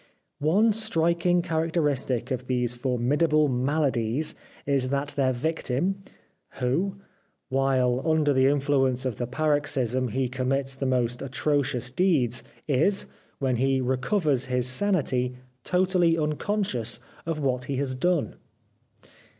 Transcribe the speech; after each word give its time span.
One 0.39 0.73
striking 0.73 1.43
characteristic 1.43 2.31
of 2.31 2.47
these 2.47 2.73
formidable 2.73 3.47
maladies 3.47 4.33
is 4.65 4.89
that 4.89 5.09
their 5.09 5.31
victim, 5.31 6.01
who, 6.53 6.95
while 7.49 8.01
under 8.03 8.33
the 8.33 8.47
influence 8.47 9.05
of 9.05 9.17
the 9.17 9.27
paroxysm 9.27 10.07
he 10.07 10.27
commits 10.27 10.75
the 10.75 10.87
most 10.87 11.21
atrocious 11.21 11.91
deeds, 11.91 12.43
is, 12.67 13.05
when 13.37 13.57
he 13.57 13.79
recovers 13.79 14.45
his 14.45 14.67
sanity, 14.67 15.35
totally 15.63 16.17
unconscious 16.17 16.99
of 17.27 17.39
what 17.39 17.65
he 17.65 17.75
has 17.75 17.93
done. 17.93 18.37